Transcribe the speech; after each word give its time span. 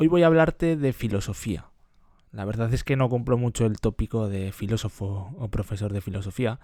Hoy 0.00 0.06
voy 0.06 0.22
a 0.22 0.28
hablarte 0.28 0.76
de 0.76 0.92
filosofía. 0.92 1.72
La 2.30 2.44
verdad 2.44 2.72
es 2.72 2.84
que 2.84 2.94
no 2.94 3.08
cumplo 3.08 3.36
mucho 3.36 3.66
el 3.66 3.80
tópico 3.80 4.28
de 4.28 4.52
filósofo 4.52 5.34
o 5.36 5.48
profesor 5.48 5.92
de 5.92 6.00
filosofía, 6.00 6.60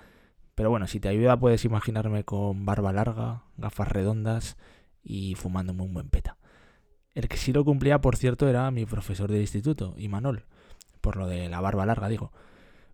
pero 0.54 0.70
bueno, 0.70 0.86
si 0.86 1.00
te 1.00 1.08
ayuda 1.08 1.36
puedes 1.36 1.64
imaginarme 1.64 2.22
con 2.22 2.64
barba 2.64 2.92
larga, 2.92 3.42
gafas 3.56 3.88
redondas 3.88 4.56
y 5.02 5.34
fumándome 5.34 5.82
un 5.82 5.92
buen 5.92 6.10
peta. 6.10 6.38
El 7.12 7.26
que 7.26 7.36
sí 7.36 7.52
lo 7.52 7.64
cumplía, 7.64 8.00
por 8.00 8.14
cierto, 8.14 8.48
era 8.48 8.70
mi 8.70 8.86
profesor 8.86 9.28
del 9.28 9.40
instituto, 9.40 9.96
Imanol, 9.98 10.44
por 11.00 11.16
lo 11.16 11.26
de 11.26 11.48
la 11.48 11.60
barba 11.60 11.86
larga, 11.86 12.08
digo. 12.08 12.30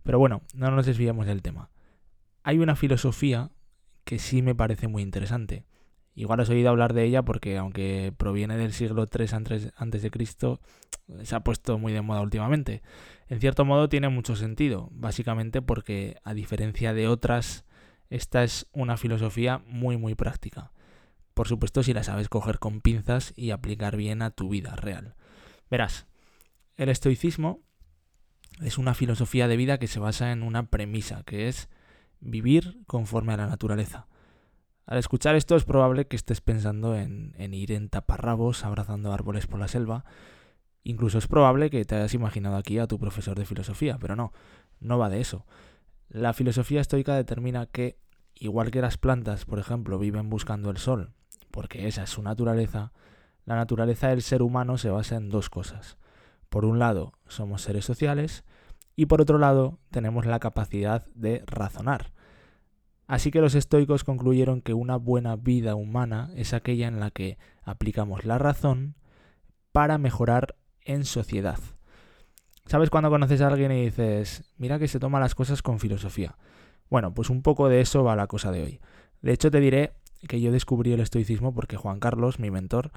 Pero 0.05 0.19
bueno, 0.19 0.41
no 0.55 0.71
nos 0.71 0.87
desviamos 0.87 1.27
del 1.27 1.43
tema. 1.43 1.69
Hay 2.45 2.61
una 2.61 2.77
filosofía 2.77 3.51
que 4.05 4.19
sí 4.19 4.41
me 4.41 4.55
parece 4.55 4.89
muy 4.89 5.03
interesante, 5.03 5.67
Igual 6.21 6.41
has 6.41 6.51
oído 6.51 6.69
hablar 6.69 6.93
de 6.93 7.05
ella 7.05 7.23
porque 7.23 7.57
aunque 7.57 8.13
proviene 8.15 8.59
del 8.59 8.75
siglo 8.75 9.09
III 9.11 9.91
de 9.91 10.11
Cristo, 10.11 10.61
se 11.23 11.35
ha 11.35 11.41
puesto 11.41 11.79
muy 11.79 11.95
de 11.95 12.03
moda 12.03 12.21
últimamente. 12.21 12.83
En 13.29 13.41
cierto 13.41 13.65
modo 13.65 13.89
tiene 13.89 14.11
mucho 14.11 14.37
sentido, 14.37 14.91
básicamente 14.93 15.63
porque 15.63 16.19
a 16.23 16.35
diferencia 16.35 16.93
de 16.93 17.09
otras, 17.09 17.65
esta 18.11 18.45
es 18.45 18.67
una 18.73 18.99
filosofía 18.99 19.63
muy 19.67 19.97
muy 19.97 20.15
práctica. 20.15 20.73
Por 21.33 21.49
supuesto 21.49 21.83
si 21.83 21.95
la 21.95 22.05
sabes 22.05 22.29
coger 22.29 22.59
con 22.59 22.83
pinzas 22.83 23.33
y 23.35 23.51
aplicar 23.51 23.97
bien 23.97 24.21
a 24.21 24.31
tu 24.31 24.51
vida 24.51 24.77
real. 24.77 25.15
Verás, 25.71 26.07
el 26.77 26.91
estoicismo 26.91 27.63
es 28.61 28.77
una 28.77 28.93
filosofía 28.93 29.49
de 29.49 29.57
vida 29.57 29.79
que 29.79 29.87
se 29.87 30.01
basa 30.01 30.33
en 30.33 30.43
una 30.43 30.69
premisa, 30.69 31.23
que 31.23 31.49
es 31.49 31.71
vivir 32.21 32.83
conforme 32.87 33.33
a 33.33 33.39
la 33.39 33.47
naturaleza. 33.47 34.07
Al 34.91 34.99
escuchar 34.99 35.37
esto 35.37 35.55
es 35.55 35.63
probable 35.63 36.09
que 36.09 36.17
estés 36.17 36.41
pensando 36.41 36.97
en, 36.97 37.33
ir 37.39 37.71
en 37.71 37.91
taparrabos 37.91 38.65
abrazando 38.65 39.13
árboles 39.13 39.47
por 39.47 39.61
la 39.61 39.69
selva. 39.69 40.05
Incluso 40.83 41.19
es 41.19 41.29
probable 41.29 41.71
que 41.71 41.85
te 41.85 41.95
hayas 41.95 42.13
imaginado 42.13 42.57
aquí 42.57 42.77
a 42.81 42.89
tu 42.89 42.99
profesor 42.99 43.39
de 43.39 43.47
filosofía, 43.47 43.99
pero 44.01 44.17
no, 44.17 44.33
no 44.81 44.99
va 44.99 45.09
de 45.09 45.21
eso. 45.21 45.47
La 46.09 46.33
filosofía 46.33 46.81
estoica 46.81 47.15
determina 47.15 47.67
que, 47.67 48.01
igual 48.35 48.73
que 48.73 48.81
las 48.81 48.99
plantas, 48.99 49.45
por 49.45 49.61
ejemplo, 49.61 49.97
viven 49.97 50.29
buscando 50.29 50.71
el 50.71 50.79
sol, 50.79 51.13
porque 51.53 51.87
esa 51.87 52.03
es 52.03 52.11
su 52.11 52.21
naturaleza, 52.21 52.93
la 53.45 53.55
naturaleza 53.55 54.09
del 54.09 54.23
ser 54.23 54.43
humano 54.43 54.77
se 54.77 54.91
basa 54.91 55.15
en 55.15 55.29
dos 55.29 55.51
cosas. 55.51 55.99
Por 56.49 56.65
un 56.65 56.81
lado, 56.81 57.13
somos 57.29 57.63
seres 57.63 57.85
sociales 57.85 58.43
y 58.97 59.07
por 59.07 59.21
otro 59.21 59.39
lado, 59.39 59.79
tenemos 59.93 60.27
la 60.27 60.41
capacidad 60.41 61.07
de 61.15 61.45
razonar. 61.47 62.11
Así 63.11 63.33
que 63.33 63.41
los 63.41 63.57
estoicos 63.57 64.05
concluyeron 64.05 64.63
que 64.63 64.73
una 64.73 64.95
buena 64.95 65.35
vida 65.35 65.75
humana 65.75 66.31
es 66.37 66.55
aquella 66.55 66.87
en 66.87 67.01
la 67.01 67.11
que 67.11 67.39
aplicamos 67.65 68.25
la 68.25 68.39
razón 68.39 68.95
para 69.73 69.99
mejorar 69.99 70.55
en 70.83 71.05
sociedad. 71.05 71.59
¿Sabes 72.67 72.89
cuando 72.89 73.11
conoces 73.11 73.41
a 73.41 73.49
alguien 73.49 73.73
y 73.73 73.87
dices, 73.87 74.55
mira 74.59 74.79
que 74.79 74.87
se 74.87 75.01
toma 75.01 75.19
las 75.19 75.35
cosas 75.35 75.61
con 75.61 75.81
filosofía? 75.81 76.37
Bueno, 76.89 77.13
pues 77.13 77.31
un 77.31 77.43
poco 77.43 77.69
de 77.69 77.81
eso 77.81 78.05
va 78.05 78.15
la 78.15 78.29
cosa 78.29 78.53
de 78.53 78.63
hoy. 78.63 78.81
De 79.23 79.33
hecho, 79.33 79.51
te 79.51 79.59
diré 79.59 79.95
que 80.29 80.41
yo 80.41 80.53
descubrí 80.53 80.93
el 80.93 81.01
estoicismo 81.01 81.53
porque 81.53 81.77
Juan 81.77 81.99
Carlos, 81.99 82.39
mi 82.39 82.53
mentor, 82.53 82.93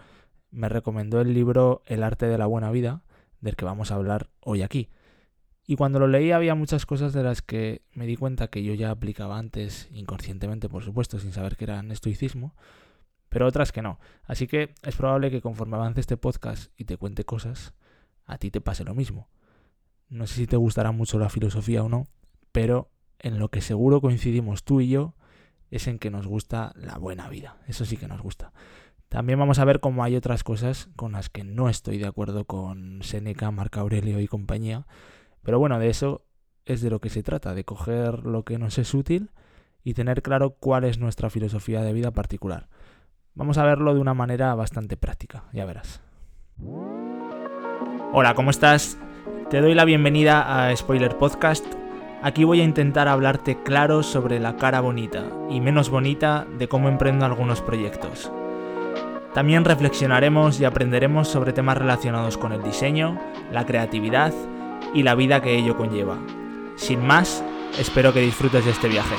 me 0.52 0.70
recomendó 0.70 1.22
el 1.22 1.34
libro 1.34 1.82
El 1.88 2.04
arte 2.04 2.28
de 2.28 2.38
la 2.38 2.46
buena 2.46 2.70
vida, 2.70 3.02
del 3.42 3.56
que 3.56 3.66
vamos 3.66 3.90
a 3.90 3.96
hablar 3.96 4.30
hoy 4.42 4.62
aquí. 4.62 4.90
Y 5.66 5.76
cuando 5.78 6.00
lo 6.00 6.08
leí 6.08 6.32
había 6.32 6.56
muchas 6.56 6.86
cosas 6.86 7.14
de 7.14 7.24
las 7.24 7.42
que 7.42 7.82
me 7.94 8.06
di 8.06 8.18
cuenta 8.18 8.50
que 8.50 8.64
yo 8.64 8.74
ya 8.74 8.92
aplicaba 8.92 9.38
antes, 9.38 9.88
inconscientemente 9.92 10.68
por 10.68 10.84
supuesto, 10.84 11.20
sin 11.20 11.32
saber 11.32 11.56
que 11.56 11.64
eran 11.64 11.92
estoicismo, 11.92 12.54
pero 13.30 13.48
otras 13.48 13.72
que 13.72 13.82
no. 13.82 14.00
Así 14.26 14.48
que 14.48 14.76
es 14.84 14.96
probable 14.96 15.32
que 15.32 15.42
conforme 15.42 15.78
avance 15.78 16.02
este 16.02 16.18
podcast 16.18 16.72
y 16.78 16.84
te 16.84 16.98
cuente 16.98 17.24
cosas, 17.24 17.74
a 18.26 18.38
ti 18.38 18.52
te 18.52 18.62
pase 18.62 18.84
lo 18.84 18.94
mismo. 18.94 19.30
No 20.10 20.28
sé 20.28 20.36
si 20.36 20.48
te 20.48 20.58
gustará 20.58 20.92
mucho 20.92 21.18
la 21.18 21.30
filosofía 21.30 21.82
o 21.82 21.90
no, 21.90 22.08
pero 22.52 22.92
en 23.20 23.40
lo 23.40 23.50
que 23.50 23.62
seguro 23.62 24.02
coincidimos 24.02 24.64
tú 24.64 24.82
y 24.82 24.90
yo 24.90 25.16
es 25.72 25.88
en 25.88 25.98
que 25.98 26.12
nos 26.12 26.28
gusta 26.28 26.74
la 26.76 26.98
buena 26.98 27.30
vida. 27.30 27.58
Eso 27.68 27.86
sí 27.86 27.96
que 27.96 28.08
nos 28.08 28.22
gusta. 28.22 28.52
También 29.08 29.40
vamos 29.40 29.60
a 29.60 29.66
ver 29.66 29.80
cómo 29.80 30.04
hay 30.04 30.16
otras 30.16 30.44
cosas 30.44 30.90
con 30.96 31.14
las 31.14 31.30
que 31.30 31.44
no 31.44 31.70
estoy 31.70 32.00
de 32.00 32.08
acuerdo 32.08 32.46
con 32.46 33.02
Seneca, 33.02 33.50
Marco 33.52 33.80
Aurelio 33.80 34.20
y 34.20 34.28
compañía 34.28 34.86
pero 35.44 35.60
bueno, 35.60 35.80
de 35.80 35.90
eso 35.90 36.26
es 36.66 36.82
de 36.82 36.90
lo 36.90 37.00
que 37.00 37.10
se 37.10 37.24
trata, 37.24 37.54
de 37.54 37.66
coger 37.66 38.26
lo 38.26 38.44
que 38.44 38.58
nos 38.58 38.78
es 38.78 38.94
útil 38.94 39.32
y 39.84 39.94
tener 39.94 40.22
claro 40.22 40.52
cuál 40.52 40.86
es 40.86 40.98
nuestra 40.98 41.30
filosofía 41.30 41.82
de 41.82 41.94
vida 41.94 42.12
particular. 42.12 42.70
Vamos 43.36 43.58
a 43.58 43.64
verlo 43.64 43.94
de 43.94 44.00
una 44.00 44.14
manera 44.14 44.56
bastante 44.56 44.96
práctica, 44.96 45.46
ya 45.52 45.66
verás. 45.66 46.02
Hola, 48.14 48.36
¿cómo 48.36 48.52
estás? 48.52 48.98
Te 49.50 49.60
doy 49.60 49.74
la 49.74 49.86
bienvenida 49.86 50.68
a 50.68 50.76
Spoiler 50.76 51.18
Podcast. 51.18 51.66
Aquí 52.22 52.46
voy 52.46 52.62
a 52.62 52.64
intentar 52.64 53.10
hablarte 53.10 53.62
claro 53.64 54.02
sobre 54.04 54.40
la 54.40 54.56
cara 54.56 54.80
bonita 54.80 55.26
y 55.50 55.60
menos 55.60 55.90
bonita 55.90 56.48
de 56.58 56.70
cómo 56.70 56.88
emprendo 56.88 57.26
algunos 57.26 57.62
proyectos. 57.62 58.32
También 59.34 59.66
reflexionaremos 59.66 60.62
y 60.62 60.66
aprenderemos 60.66 61.28
sobre 61.28 61.54
temas 61.54 61.78
relacionados 61.78 62.38
con 62.38 62.54
el 62.54 62.64
diseño, 62.64 63.20
la 63.52 63.66
creatividad 63.66 64.32
y 64.94 65.04
la 65.04 65.16
vida 65.16 65.42
que 65.42 65.58
ello 65.58 65.78
conlleva. 65.78 66.18
Sin 66.76 67.06
más, 67.06 67.44
espero 67.78 68.14
que 68.14 68.22
disfrutes 68.22 68.66
de 68.66 68.72
este 68.72 68.88
viaje. 68.88 69.16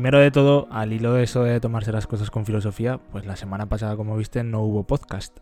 Primero 0.00 0.18
de 0.18 0.30
todo, 0.30 0.66
al 0.70 0.94
hilo 0.94 1.12
de 1.12 1.24
eso 1.24 1.44
de 1.44 1.60
tomarse 1.60 1.92
las 1.92 2.06
cosas 2.06 2.30
con 2.30 2.46
filosofía, 2.46 2.96
pues 3.12 3.26
la 3.26 3.36
semana 3.36 3.68
pasada, 3.68 3.96
como 3.96 4.16
viste, 4.16 4.42
no 4.42 4.62
hubo 4.62 4.86
podcast. 4.86 5.40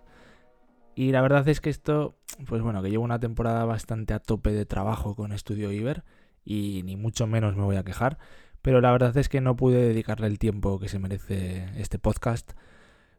Y 0.97 1.13
la 1.13 1.21
verdad 1.21 1.49
es 1.49 1.61
que 1.61 1.71
esto, 1.71 2.17
pues 2.45 2.61
bueno, 2.61 2.83
que 2.83 2.91
llevo 2.91 3.05
una 3.05 3.21
temporada 3.21 3.65
bastante 3.67 4.15
a 4.15 4.19
tope 4.19 4.51
de 4.51 4.67
trabajo 4.67 5.15
con 5.15 5.31
Estudio 5.31 5.71
Iber 5.71 6.03
y 6.45 6.83
ni 6.85 6.97
mucho 6.97 7.29
menos 7.29 7.55
me 7.55 7.63
voy 7.63 7.77
a 7.77 7.85
quejar, 7.85 8.19
pero 8.61 8.81
la 8.81 8.91
verdad 8.91 9.17
es 9.17 9.29
que 9.29 9.41
no 9.41 9.55
pude 9.55 9.81
dedicarle 9.81 10.27
el 10.27 10.41
tiempo 10.41 10.81
que 10.81 10.89
se 10.89 10.99
merece 10.99 11.69
este 11.77 12.01
podcast. 12.01 12.55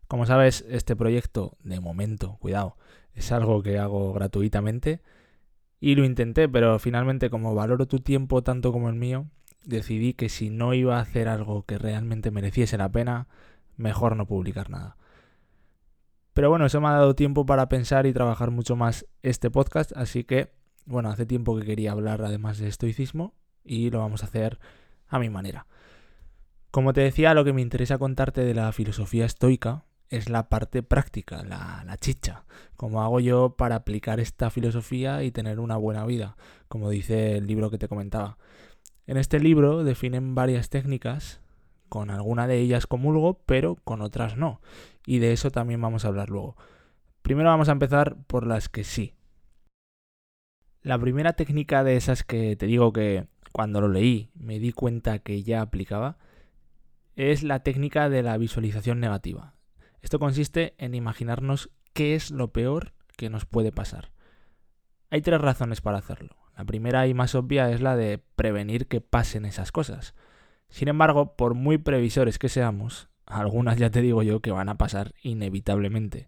Como 0.09 0.25
sabes, 0.25 0.66
este 0.67 0.97
proyecto, 0.97 1.57
de 1.63 1.79
momento, 1.79 2.35
cuidado, 2.41 2.75
es 3.13 3.31
algo 3.31 3.63
que 3.63 3.79
hago 3.79 4.11
gratuitamente 4.11 5.01
y 5.79 5.95
lo 5.95 6.03
intenté, 6.03 6.49
pero 6.49 6.79
finalmente 6.79 7.29
como 7.29 7.55
valoro 7.55 7.88
tu 7.88 8.01
tiempo 8.01 8.44
tanto 8.44 8.73
como 8.73 8.89
el 8.89 8.95
mío, 8.95 9.28
decidí 9.64 10.14
que 10.14 10.30
si 10.30 10.50
no 10.50 10.74
iba 10.74 10.97
a 10.97 11.02
hacer 11.02 11.28
algo 11.28 11.64
que 11.64 11.78
realmente 11.78 12.31
mereciese 12.31 12.78
la 12.78 12.90
pena, 12.90 13.28
mejor 13.78 14.16
no 14.16 14.25
publicar 14.25 14.70
nada. 14.70 14.97
Pero 16.34 16.50
bueno, 16.50 16.66
eso 16.66 16.80
me 16.80 16.88
ha 16.88 16.94
dado 16.94 17.16
tiempo 17.16 17.46
para 17.46 17.70
pensar 17.70 18.06
y 18.06 18.14
trabajar 18.14 18.52
mucho 18.52 18.75
más 18.75 19.06
este 19.24 19.50
podcast, 19.50 19.92
así 19.96 20.24
que, 20.24 20.53
bueno, 20.86 21.09
hace 21.09 21.25
tiempo 21.25 21.58
que 21.58 21.66
quería 21.66 21.91
hablar 21.91 22.22
además 22.22 22.59
de 22.59 22.67
estoicismo 22.67 23.34
y 23.64 23.90
lo 23.90 24.00
vamos 24.00 24.23
a 24.23 24.28
hacer 24.28 24.59
a 25.08 25.20
mi 25.20 25.29
manera. 25.29 25.66
Como 26.72 26.94
te 26.94 27.02
decía, 27.02 27.34
lo 27.34 27.44
que 27.44 27.53
me 27.53 27.62
interesa 27.62 27.97
contarte 27.97 28.44
de 28.44 28.53
la 28.53 28.72
filosofía 28.72 29.26
estoica 29.26 29.85
es 30.09 30.29
la 30.29 30.50
parte 30.50 30.82
práctica, 30.84 31.44
la, 31.44 31.84
la 31.85 31.97
chicha, 31.97 32.46
como 32.76 33.03
hago 33.03 33.20
yo 33.20 33.55
para 33.58 33.76
aplicar 33.76 34.20
esta 34.20 34.50
filosofía 34.50 35.23
y 35.23 35.32
tener 35.32 35.59
una 35.59 35.78
buena 35.78 36.05
vida, 36.05 36.35
como 36.67 36.90
dice 36.90 37.38
el 37.38 37.47
libro 37.47 37.70
que 37.70 37.78
te 37.78 37.88
comentaba. 37.88 38.38
En 39.09 39.17
este 39.17 39.40
libro 39.40 39.84
definen 39.84 40.35
varias 40.35 40.70
técnicas, 40.70 41.41
con 41.90 42.11
alguna 42.11 42.46
de 42.46 42.59
ellas 42.59 42.85
comulgo, 42.85 43.41
pero 43.47 43.73
con 43.84 44.03
otras 44.03 44.38
no. 44.38 44.61
Y 45.03 45.17
de 45.17 45.34
eso 45.34 45.50
también 45.50 45.82
vamos 45.82 46.06
a 46.06 46.09
hablar 46.09 46.29
luego. 46.29 46.56
Primero 47.23 47.50
vamos 47.50 47.70
a 47.70 47.72
empezar 47.72 48.17
por 48.28 48.46
las 48.46 48.70
que 48.70 48.84
sí. 48.84 49.16
La 50.84 51.00
primera 51.00 51.34
técnica 51.34 51.84
de 51.84 51.96
esas 51.96 52.23
que 52.23 52.56
te 52.56 52.67
digo 52.67 52.94
que 52.94 53.26
cuando 53.52 53.82
lo 53.82 53.88
leí 53.88 54.29
me 54.35 54.59
di 54.59 54.73
cuenta 54.73 55.17
que 55.17 55.41
ya 55.41 55.62
aplicaba 55.62 56.20
es 57.16 57.41
la 57.41 57.64
técnica 57.64 58.09
de 58.09 58.22
la 58.22 58.38
visualización 58.38 59.00
negativa. 59.00 59.55
Esto 60.03 60.20
consiste 60.20 60.76
en 60.78 60.94
imaginarnos 60.94 61.72
qué 61.94 62.14
es 62.14 62.29
lo 62.29 62.53
peor 62.53 62.94
que 63.17 63.32
nos 63.32 63.47
puede 63.47 63.72
pasar. 63.72 64.12
Hay 65.09 65.23
tres 65.23 65.41
razones 65.41 65.82
para 65.82 65.97
hacerlo. 65.97 66.39
La 66.59 66.66
primera 66.66 67.08
y 67.08 67.14
más 67.14 67.35
obvia 67.35 67.72
es 67.72 67.79
la 67.79 67.96
de 67.96 68.22
prevenir 68.35 68.88
que 68.88 69.00
pasen 69.00 69.46
esas 69.46 69.72
cosas. 69.72 70.14
Sin 70.67 70.90
embargo, 70.90 71.38
por 71.38 71.53
muy 71.53 71.78
previsores 71.78 72.38
que 72.38 72.50
seamos, 72.50 73.08
algunas 73.26 73.78
ya 73.78 73.90
te 73.91 74.02
digo 74.02 74.23
yo 74.23 74.41
que 74.41 74.52
van 74.52 74.67
a 74.67 74.78
pasar 74.78 75.14
inevitablemente. 75.22 76.28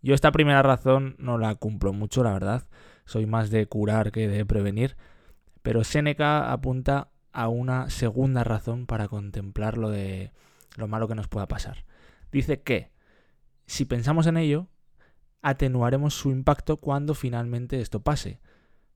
Yo 0.00 0.16
esta 0.16 0.32
primera 0.32 0.64
razón 0.64 1.14
no 1.20 1.38
la 1.38 1.54
cumplo 1.54 1.92
mucho, 1.92 2.24
la 2.24 2.32
verdad. 2.32 2.66
Soy 3.04 3.26
más 3.26 3.50
de 3.50 3.66
curar 3.66 4.10
que 4.10 4.26
de 4.26 4.44
prevenir. 4.44 4.96
Pero 5.62 5.84
Seneca 5.84 6.50
apunta 6.50 7.12
a 7.30 7.46
una 7.46 7.88
segunda 7.88 8.42
razón 8.42 8.86
para 8.86 9.06
contemplar 9.06 9.78
lo 9.78 9.90
de 9.90 10.32
lo 10.74 10.88
malo 10.88 11.06
que 11.06 11.14
nos 11.14 11.28
pueda 11.28 11.46
pasar. 11.46 11.84
Dice 12.32 12.62
que 12.62 12.90
si 13.66 13.84
pensamos 13.84 14.26
en 14.26 14.38
ello, 14.38 14.66
atenuaremos 15.40 16.14
su 16.14 16.32
impacto 16.32 16.78
cuando 16.78 17.14
finalmente 17.14 17.80
esto 17.80 18.02
pase, 18.02 18.40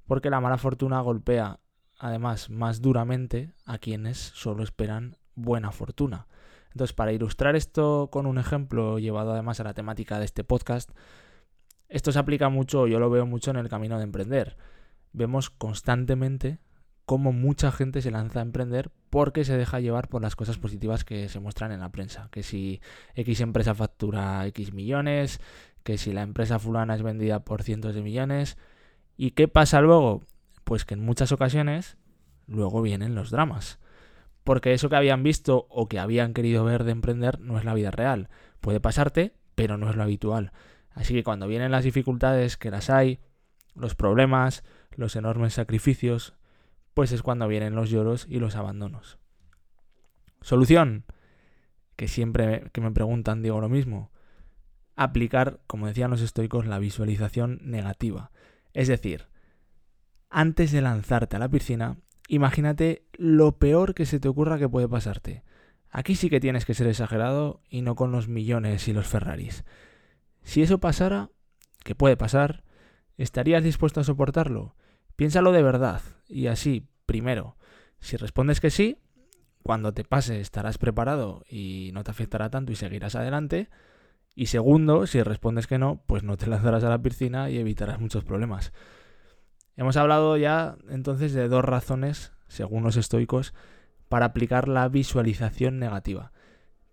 porque 0.07 0.31
la 0.31 0.41
mala 0.41 0.59
fortuna 0.59 1.01
golpea 1.01 1.61
además 1.99 2.51
más 2.51 2.81
duramente 2.83 3.53
a 3.65 3.79
quienes 3.79 4.19
solo 4.19 4.63
esperan 4.63 5.17
buena 5.35 5.73
fortuna. 5.73 6.27
Entonces, 6.73 6.95
para 6.95 7.13
ilustrar 7.13 7.57
esto 7.57 8.11
con 8.11 8.27
un 8.27 8.39
ejemplo 8.39 8.99
llevado 8.99 9.33
además 9.33 9.61
a 9.61 9.65
la 9.65 9.75
temática 9.75 10.19
de 10.19 10.27
este 10.27 10.45
podcast, 10.45 10.91
esto 11.89 12.13
se 12.13 12.19
aplica 12.19 12.49
mucho, 12.49 12.87
yo 12.87 12.99
lo 12.99 13.09
veo 13.11 13.27
mucho 13.27 13.51
en 13.51 13.57
el 13.57 13.69
camino 13.69 13.97
de 13.97 14.05
emprender. 14.05 14.57
Vemos 15.13 15.51
constantemente 15.51 16.59
cómo 17.07 17.33
mucha 17.33 17.71
gente 17.71 18.03
se 18.03 18.11
lanza 18.11 18.41
a 18.41 18.43
emprender 18.43 18.91
porque 19.09 19.45
se 19.45 19.57
deja 19.57 19.81
llevar 19.81 20.09
por 20.09 20.21
las 20.21 20.37
cosas 20.37 20.59
positivas 20.59 21.05
que 21.05 21.29
se 21.29 21.41
muestran 21.41 21.73
en 21.73 21.81
la 21.81 21.93
prensa. 21.93 22.29
Que 22.31 22.43
si 22.43 22.81
X 23.15 23.41
empresa 23.41 23.75
factura 23.75 24.45
X 24.49 24.75
millones, 24.75 25.41
que 25.85 25.97
si 25.97 26.13
la 26.13 26.23
empresa 26.23 26.59
fulana 26.59 26.95
es 26.97 27.03
vendida 27.03 27.45
por 27.45 27.63
cientos 27.63 27.95
de 27.95 28.03
millones. 28.03 28.59
¿Y 29.17 29.33
qué 29.33 29.49
pasa 29.49 29.81
luego? 29.81 30.25
Pues 30.65 30.85
que 30.85 30.95
en 30.95 31.05
muchas 31.05 31.33
ocasiones 31.33 31.97
luego 32.47 32.83
vienen 32.83 33.15
los 33.15 33.31
dramas. 33.31 33.79
Porque 34.45 34.73
eso 34.73 34.89
que 34.89 34.97
habían 34.97 35.23
visto 35.23 35.67
o 35.71 35.89
que 35.89 35.99
habían 35.99 36.33
querido 36.35 36.65
ver 36.65 36.85
de 36.85 36.93
emprender 36.93 37.41
no 37.41 37.59
es 37.59 37.65
la 37.65 37.75
vida 37.75 37.91
real. 37.91 38.29
Puede 38.61 38.81
pasarte, 38.81 39.35
pero 39.55 39.77
no 39.77 39.91
es 39.91 39.97
lo 39.97 40.03
habitual. 40.03 40.53
Así 40.91 41.15
que 41.15 41.25
cuando 41.25 41.49
vienen 41.49 41.73
las 41.73 41.85
dificultades, 41.85 42.57
que 42.57 42.71
las 42.71 42.91
hay, 42.91 43.21
los 43.75 43.95
problemas, 43.95 44.65
los 44.93 45.17
enormes 45.17 45.55
sacrificios, 45.55 46.35
pues 46.95 47.13
es 47.13 47.23
cuando 47.23 47.49
vienen 47.49 47.75
los 47.75 47.91
lloros 47.91 48.27
y 48.29 48.39
los 48.39 48.57
abandonos. 48.57 49.19
Solución, 50.41 51.05
que 51.97 52.09
siempre 52.09 52.71
que 52.73 52.81
me 52.81 52.93
preguntan 52.93 53.43
digo 53.43 53.61
lo 53.61 53.69
mismo, 53.69 54.11
aplicar, 54.95 55.61
como 55.67 55.87
decían 55.87 56.11
los 56.11 56.23
estoicos, 56.23 56.67
la 56.67 56.79
visualización 56.79 57.59
negativa. 57.63 58.31
Es 58.77 58.89
decir, 58.89 59.25
antes 60.29 60.71
de 60.71 60.83
lanzarte 60.83 61.37
a 61.37 61.39
la 61.39 61.49
piscina, 61.49 61.97
imagínate 62.29 63.07
lo 63.15 63.53
peor 63.59 63.95
que 63.95 64.05
se 64.05 64.21
te 64.21 64.29
ocurra 64.29 64.59
que 64.59 64.69
puede 64.69 64.87
pasarte. 64.87 65.45
Aquí 65.89 66.15
sí 66.15 66.29
que 66.29 66.41
tienes 66.41 66.67
que 66.67 66.75
ser 66.75 66.87
exagerado 66.87 67.63
y 67.71 67.81
no 67.81 67.95
con 67.95 68.13
los 68.13 68.29
millones 68.29 68.87
y 68.87 68.93
los 68.93 69.07
Ferraris. 69.07 69.65
Si 70.43 70.61
eso 70.61 70.77
pasara, 70.77 71.31
que 71.85 71.95
puede 71.95 72.19
pasar, 72.19 72.65
¿estarías 73.17 73.65
dispuesto 73.65 74.01
a 74.01 74.05
soportarlo? 74.05 74.77
Piénsalo 75.17 75.53
de 75.53 75.63
verdad 75.63 76.03
y 76.29 76.49
así, 76.49 76.87
primero, 77.07 77.57
si 77.99 78.19
respondes 78.19 78.61
que 78.61 78.69
sí, 78.69 78.99
cuando 79.63 79.95
te 79.95 80.05
pase 80.05 80.39
estarás 80.39 80.77
preparado 80.77 81.47
y 81.49 81.93
no 81.95 82.05
te 82.05 82.11
afectará 82.11 82.51
tanto 82.51 82.73
y 82.73 82.77
seguirás 82.77 83.15
adelante. 83.15 83.71
Y 84.39 84.47
segundo, 84.47 85.07
si 85.07 85.23
respondes 85.23 85.67
que 85.67 85.79
no, 85.79 86.03
pues 86.07 86.23
no 86.23 86.37
te 86.37 86.47
lanzarás 86.51 86.85
a 86.85 86.91
la 86.91 87.03
piscina 87.03 87.51
y 87.51 87.59
evitarás 87.59 87.99
muchos 87.99 88.23
problemas. 88.23 88.73
Hemos 89.77 89.97
hablado 89.97 90.37
ya 90.37 90.77
entonces 90.89 91.33
de 91.33 91.49
dos 91.49 91.65
razones, 91.65 92.33
según 92.47 92.85
los 92.85 92.97
estoicos, 92.97 93.55
para 94.09 94.27
aplicar 94.27 94.69
la 94.69 94.89
visualización 94.89 95.79
negativa. 95.79 96.33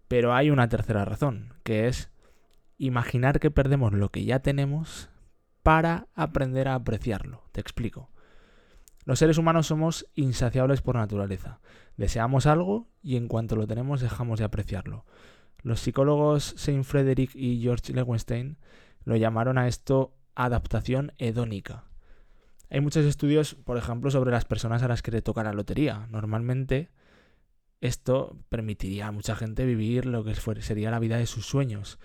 Pero 0.07 0.33
hay 0.33 0.49
una 0.49 0.69
tercera 0.69 1.05
razón, 1.05 1.53
que 1.63 1.87
es 1.87 2.09
imaginar 2.77 3.39
que 3.39 3.51
perdemos 3.51 3.93
lo 3.93 4.09
que 4.09 4.25
ya 4.25 4.39
tenemos 4.39 5.09
para 5.63 6.07
aprender 6.15 6.67
a 6.67 6.75
apreciarlo. 6.75 7.43
Te 7.51 7.61
explico. 7.61 8.09
Los 9.05 9.19
seres 9.19 9.37
humanos 9.37 9.67
somos 9.67 10.07
insaciables 10.15 10.81
por 10.81 10.95
naturaleza. 10.95 11.59
Deseamos 11.97 12.45
algo 12.45 12.87
y 13.01 13.17
en 13.17 13.27
cuanto 13.27 13.57
lo 13.57 13.67
tenemos 13.67 13.99
dejamos 13.99 14.39
de 14.39 14.45
apreciarlo. 14.45 15.05
Los 15.63 15.79
psicólogos 15.79 16.53
Saint 16.57 16.83
Frederick 16.83 17.33
y 17.33 17.61
George 17.61 17.93
Lewenstein 17.93 18.57
lo 19.05 19.15
llamaron 19.15 19.57
a 19.57 19.67
esto 19.67 20.13
adaptación 20.35 21.13
hedónica. 21.17 21.85
Hay 22.69 22.81
muchos 22.81 23.05
estudios, 23.05 23.55
por 23.55 23.77
ejemplo, 23.77 24.11
sobre 24.11 24.31
las 24.31 24.45
personas 24.45 24.83
a 24.83 24.87
las 24.87 25.01
que 25.01 25.11
le 25.11 25.21
toca 25.21 25.43
la 25.43 25.53
lotería. 25.53 26.07
Normalmente 26.09 26.89
esto 27.81 28.37
permitiría 28.49 29.07
a 29.07 29.11
mucha 29.11 29.35
gente 29.35 29.65
vivir 29.65 30.05
lo 30.05 30.23
que 30.23 30.33
sería 30.61 30.91
la 30.91 30.99
vida 30.99 31.17
de 31.17 31.25
sus 31.25 31.45
sueños. 31.45 31.99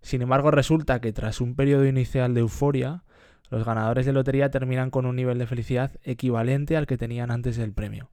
Sin 0.00 0.22
embargo, 0.22 0.50
resulta 0.50 1.00
que 1.00 1.12
tras 1.12 1.40
un 1.40 1.54
periodo 1.54 1.86
inicial 1.86 2.34
de 2.34 2.40
euforia, 2.40 3.04
los 3.50 3.64
ganadores 3.64 4.06
de 4.06 4.12
lotería 4.12 4.50
terminan 4.50 4.90
con 4.90 5.06
un 5.06 5.16
nivel 5.16 5.38
de 5.38 5.46
felicidad 5.46 5.92
equivalente 6.02 6.76
al 6.76 6.86
que 6.86 6.96
tenían 6.96 7.30
antes 7.30 7.56
del 7.56 7.72
premio. 7.72 8.10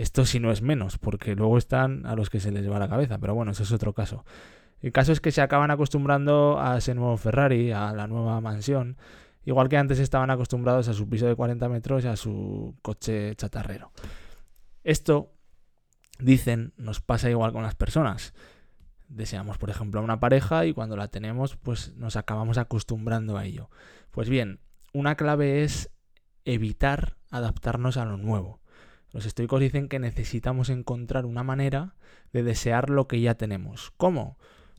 Esto 0.00 0.24
si 0.24 0.40
no 0.40 0.50
es 0.50 0.62
menos, 0.62 0.96
porque 0.96 1.36
luego 1.36 1.58
están 1.58 2.06
a 2.06 2.16
los 2.16 2.30
que 2.30 2.40
se 2.40 2.50
les 2.50 2.70
va 2.70 2.78
la 2.78 2.88
cabeza, 2.88 3.18
pero 3.18 3.34
bueno, 3.34 3.52
eso 3.52 3.64
es 3.64 3.70
otro 3.70 3.92
caso. 3.92 4.24
El 4.80 4.92
caso 4.92 5.12
es 5.12 5.20
que 5.20 5.30
se 5.30 5.42
acaban 5.42 5.70
acostumbrando 5.70 6.58
a 6.58 6.78
ese 6.78 6.94
nuevo 6.94 7.18
Ferrari, 7.18 7.70
a 7.72 7.92
la 7.92 8.06
nueva 8.06 8.40
mansión, 8.40 8.96
igual 9.44 9.68
que 9.68 9.76
antes 9.76 9.98
estaban 9.98 10.30
acostumbrados 10.30 10.88
a 10.88 10.94
su 10.94 11.06
piso 11.06 11.26
de 11.26 11.36
40 11.36 11.68
metros 11.68 12.02
y 12.02 12.06
a 12.08 12.16
su 12.16 12.74
coche 12.80 13.34
chatarrero. 13.36 13.92
Esto, 14.84 15.34
dicen, 16.18 16.72
nos 16.78 17.02
pasa 17.02 17.28
igual 17.28 17.52
con 17.52 17.62
las 17.62 17.74
personas. 17.74 18.32
Deseamos, 19.06 19.58
por 19.58 19.68
ejemplo, 19.68 20.00
a 20.00 20.02
una 20.02 20.18
pareja 20.18 20.64
y 20.64 20.72
cuando 20.72 20.96
la 20.96 21.08
tenemos, 21.08 21.58
pues 21.58 21.94
nos 21.96 22.16
acabamos 22.16 22.56
acostumbrando 22.56 23.36
a 23.36 23.44
ello. 23.44 23.68
Pues 24.12 24.30
bien, 24.30 24.60
una 24.94 25.16
clave 25.16 25.62
es 25.62 25.90
evitar 26.46 27.18
adaptarnos 27.28 27.98
a 27.98 28.06
lo 28.06 28.16
nuevo. 28.16 28.59
Los 29.12 29.26
estoicos 29.26 29.60
dicen 29.60 29.88
que 29.88 29.98
necesitamos 29.98 30.70
encontrar 30.70 31.26
una 31.26 31.42
manera 31.42 31.94
de 32.32 32.42
desear 32.42 32.90
lo 32.90 33.08
que 33.08 33.20
ya 33.20 33.34
tenemos. 33.34 33.92
¿Cómo? 33.96 34.38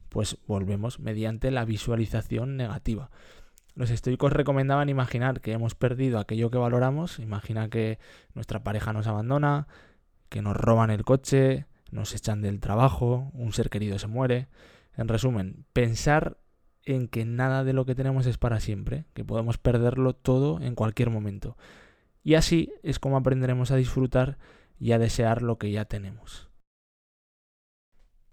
Pues 0.10 0.38
volvemos 0.48 1.00
mediante 1.00 1.52
la 1.52 1.66
visualización 1.66 2.58
negativa. 2.58 3.12
Los 3.76 3.90
estoicos 3.90 4.34
recomendaban 4.34 4.90
imaginar 4.90 5.42
que 5.42 5.54
hemos 5.54 5.76
perdido 5.76 6.20
aquello 6.20 6.52
que 6.52 6.58
valoramos, 6.58 7.20
imagina 7.20 7.70
que 7.70 8.00
nuestra 8.34 8.64
pareja 8.64 8.92
nos 8.92 9.08
abandona, 9.08 9.68
que 10.30 10.42
nos 10.42 10.58
roban 10.58 10.92
el 10.92 11.04
coche, 11.04 11.66
nos 11.90 12.14
echan 12.14 12.42
del 12.42 12.60
trabajo, 12.60 13.32
un 13.34 13.54
ser 13.54 13.70
querido 13.70 14.00
se 14.00 14.08
muere. 14.08 14.48
En 14.96 15.08
resumen, 15.08 15.66
pensar 15.74 16.38
en 16.86 17.08
que 17.08 17.26
nada 17.26 17.64
de 17.64 17.74
lo 17.74 17.86
que 17.86 17.96
tenemos 17.96 18.26
es 18.26 18.38
para 18.38 18.60
siempre, 18.60 19.06
que 19.14 19.24
podemos 19.24 19.58
perderlo 19.58 20.14
todo 20.14 20.60
en 20.62 20.76
cualquier 20.76 21.10
momento. 21.10 21.58
Y 22.24 22.36
así 22.36 22.72
es 22.84 23.00
como 23.00 23.18
aprenderemos 23.18 23.72
a 23.72 23.76
disfrutar 23.76 24.38
y 24.80 24.92
a 24.92 25.00
desear 25.00 25.42
lo 25.42 25.58
que 25.58 25.72
ya 25.72 25.86
tenemos. 25.86 26.50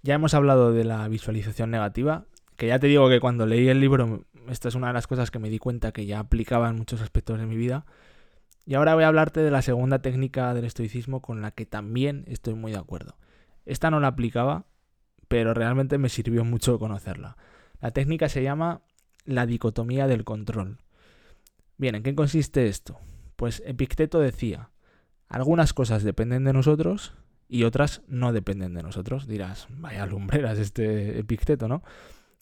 Ya 0.02 0.14
hemos 0.14 0.34
hablado 0.34 0.72
de 0.72 0.84
la 0.84 1.06
visualización 1.08 1.70
negativa, 1.70 2.26
que 2.56 2.68
ya 2.68 2.78
te 2.78 2.86
digo 2.86 3.08
que 3.08 3.20
cuando 3.20 3.46
leí 3.46 3.68
el 3.68 3.80
libro, 3.80 4.24
esta 4.48 4.68
es 4.68 4.74
una 4.74 4.88
de 4.88 4.92
las 4.92 5.06
cosas 5.06 5.30
que 5.30 5.38
me 5.38 5.50
di 5.50 5.58
cuenta 5.58 5.92
que 5.92 6.06
ya 6.06 6.18
aplicaba 6.18 6.68
en 6.68 6.76
muchos 6.76 7.00
aspectos 7.00 7.38
de 7.38 7.46
mi 7.46 7.56
vida. 7.56 7.86
Y 8.64 8.74
ahora 8.74 8.94
voy 8.94 9.04
a 9.04 9.08
hablarte 9.08 9.40
de 9.40 9.50
la 9.50 9.62
segunda 9.62 10.00
técnica 10.00 10.54
del 10.54 10.64
estoicismo 10.64 11.22
con 11.22 11.40
la 11.40 11.50
que 11.50 11.66
también 11.66 12.24
estoy 12.26 12.54
muy 12.54 12.72
de 12.72 12.78
acuerdo. 12.78 13.16
Esta 13.64 13.90
no 13.90 14.00
la 14.00 14.08
aplicaba, 14.08 14.66
pero 15.28 15.54
realmente 15.54 15.98
me 15.98 16.08
sirvió 16.08 16.44
mucho 16.44 16.78
conocerla. 16.78 17.36
La 17.80 17.90
técnica 17.90 18.28
se 18.28 18.42
llama 18.42 18.82
la 19.24 19.46
dicotomía 19.46 20.06
del 20.06 20.24
control. 20.24 20.78
Bien, 21.76 21.94
¿en 21.94 22.02
qué 22.02 22.14
consiste 22.14 22.66
esto? 22.66 22.98
Pues 23.38 23.62
Epicteto 23.64 24.18
decía, 24.18 24.70
algunas 25.28 25.72
cosas 25.72 26.02
dependen 26.02 26.42
de 26.42 26.52
nosotros 26.52 27.14
y 27.48 27.62
otras 27.62 28.02
no 28.08 28.32
dependen 28.32 28.74
de 28.74 28.82
nosotros. 28.82 29.28
Dirás, 29.28 29.68
vaya 29.70 30.06
lumbreras 30.06 30.58
este 30.58 31.20
Epicteto, 31.20 31.68
¿no? 31.68 31.84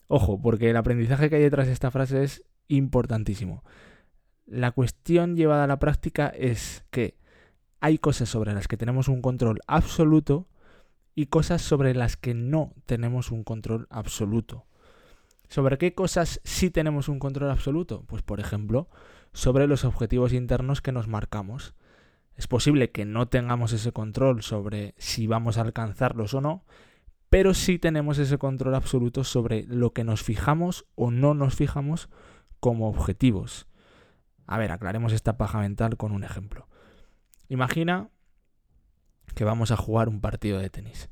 Ojo, 0.07 0.41
porque 0.41 0.71
el 0.71 0.75
aprendizaje 0.75 1.29
que 1.29 1.35
hay 1.35 1.43
detrás 1.43 1.67
de 1.67 1.73
esta 1.73 1.91
frase 1.91 2.23
es 2.23 2.45
importantísimo. 2.67 3.63
La 4.47 4.71
cuestión 4.71 5.35
llevada 5.35 5.65
a 5.65 5.67
la 5.67 5.77
práctica 5.77 6.29
es 6.29 6.83
que 6.89 7.15
hay 7.79 7.99
cosas 7.99 8.27
sobre 8.27 8.55
las 8.55 8.67
que 8.67 8.77
tenemos 8.77 9.07
un 9.07 9.21
control 9.21 9.59
absoluto 9.67 10.47
y 11.13 11.27
cosas 11.27 11.61
sobre 11.61 11.93
las 11.93 12.17
que 12.17 12.33
no 12.33 12.73
tenemos 12.87 13.29
un 13.29 13.43
control 13.43 13.85
absoluto. 13.91 14.65
¿Sobre 15.47 15.77
qué 15.77 15.93
cosas 15.93 16.41
sí 16.43 16.69
tenemos 16.69 17.07
un 17.09 17.19
control 17.19 17.49
absoluto? 17.51 18.03
Pues 18.07 18.21
por 18.21 18.39
ejemplo, 18.39 18.89
sobre 19.33 19.67
los 19.67 19.85
objetivos 19.85 20.33
internos 20.33 20.81
que 20.81 20.91
nos 20.91 21.07
marcamos. 21.07 21.73
Es 22.35 22.47
posible 22.47 22.91
que 22.91 23.05
no 23.05 23.27
tengamos 23.27 23.73
ese 23.73 23.91
control 23.91 24.43
sobre 24.43 24.93
si 24.97 25.25
vamos 25.25 25.57
a 25.57 25.61
alcanzarlos 25.61 26.33
o 26.33 26.41
no, 26.41 26.65
pero 27.29 27.53
sí 27.53 27.79
tenemos 27.79 28.19
ese 28.19 28.37
control 28.37 28.75
absoluto 28.75 29.23
sobre 29.23 29.63
lo 29.63 29.91
que 29.91 30.03
nos 30.03 30.21
fijamos 30.21 30.85
o 30.95 31.11
no 31.11 31.33
nos 31.33 31.55
fijamos 31.55 32.09
como 32.59 32.87
objetivos. 32.89 33.67
A 34.45 34.57
ver, 34.57 34.71
aclaremos 34.71 35.13
esta 35.13 35.37
paja 35.37 35.59
mental 35.59 35.97
con 35.97 36.11
un 36.11 36.23
ejemplo. 36.23 36.67
Imagina 37.49 38.09
que 39.35 39.43
vamos 39.43 39.71
a 39.71 39.77
jugar 39.77 40.09
un 40.09 40.21
partido 40.21 40.59
de 40.59 40.69
tenis. 40.69 41.09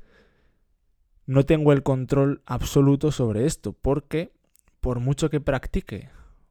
No 1.26 1.44
tengo 1.44 1.72
el 1.72 1.82
control 1.82 2.42
absoluto 2.46 3.10
sobre 3.10 3.46
esto, 3.46 3.72
porque 3.72 4.32
por 4.80 5.00
mucho 5.00 5.28
que 5.28 5.40
practique 5.40 6.10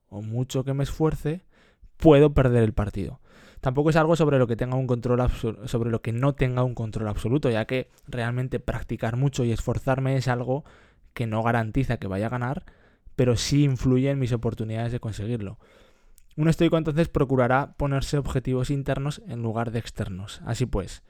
o 0.10 0.22
mucho 0.22 0.64
que 0.64 0.74
me 0.74 0.84
esfuerce, 0.84 1.46
puedo 1.98 2.34
perder 2.34 2.64
el 2.64 2.74
partido. 2.74 3.22
Tampoco 3.62 3.90
es 3.90 3.96
algo 3.96 4.16
sobre 4.16 4.38
lo 4.38 4.48
que 4.48 4.58
tenga 4.58 4.76
un 4.76 4.86
control 4.86 5.28
sobre 5.66 5.90
lo 5.90 6.02
que 6.02 6.12
no 6.12 6.36
tenga 6.36 6.64
un 6.64 6.76
control 6.76 7.08
absoluto, 7.08 7.50
ya 7.50 7.66
que 7.66 7.90
realmente 8.08 8.60
practicar 8.60 9.16
mucho 9.16 9.44
y 9.44 9.52
esforzarme 9.52 10.18
es 10.18 10.28
algo 10.28 10.66
que 11.14 11.26
no 11.26 11.42
garantiza 11.42 11.98
que 11.98 12.08
vaya 12.08 12.28
a 12.28 12.30
ganar, 12.30 12.66
pero 13.16 13.38
sí 13.38 13.64
influye 13.64 14.12
en 14.12 14.20
mis 14.20 14.34
oportunidades 14.34 14.92
de 14.92 15.00
conseguirlo. 15.00 15.58
Un 16.36 16.50
estoico 16.50 16.78
entonces 16.78 17.08
procurará 17.08 17.76
ponerse 17.78 18.18
objetivos 18.18 18.70
internos 18.70 19.22
en 19.26 19.42
lugar 19.42 19.72
de 19.72 19.80
externos. 19.80 20.42
Así 20.46 20.66
pues, 20.66 21.02